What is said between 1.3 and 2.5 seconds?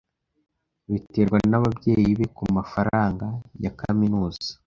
nababyeyi be